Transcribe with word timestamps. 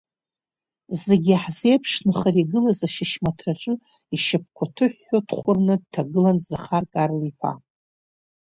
Зегьы 1.03 1.31
иаҳзеиԥшны 1.33 2.11
хара 2.17 2.39
игылаз 2.41 2.79
ашьышьмаҭраҿы 2.87 3.73
ишьапқәа 4.15 4.65
ҭыҳәҳәо 4.75 5.17
дхәырны 5.27 5.75
дҭагылан 5.81 6.37
Захар 6.47 6.83
Карл-иԥа. 6.93 7.51